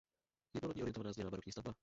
[0.53, 1.73] Jednolodní orientovaná zděná barokní stavba.